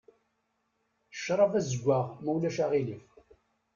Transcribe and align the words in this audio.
Ccṛab 1.15 1.53
azeggaɣ 1.59 2.05
ma 2.23 2.31
ulac 2.35 2.57
aɣilif. 2.63 3.07